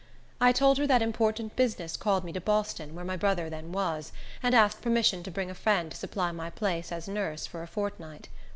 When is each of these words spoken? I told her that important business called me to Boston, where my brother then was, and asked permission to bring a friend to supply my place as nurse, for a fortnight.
I 0.39 0.51
told 0.51 0.79
her 0.79 0.87
that 0.87 1.03
important 1.03 1.55
business 1.55 1.95
called 1.95 2.23
me 2.23 2.33
to 2.33 2.41
Boston, 2.41 2.95
where 2.95 3.05
my 3.05 3.15
brother 3.15 3.51
then 3.51 3.71
was, 3.71 4.11
and 4.41 4.55
asked 4.55 4.81
permission 4.81 5.21
to 5.21 5.29
bring 5.29 5.51
a 5.51 5.53
friend 5.53 5.91
to 5.91 5.95
supply 5.97 6.31
my 6.31 6.49
place 6.49 6.91
as 6.91 7.07
nurse, 7.07 7.45
for 7.45 7.61
a 7.61 7.67
fortnight. 7.67 8.27